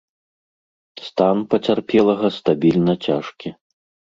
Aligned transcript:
Стан 1.09 1.37
пацярпелага 1.53 2.27
стабільна 2.39 2.93
цяжкі. 3.11 3.47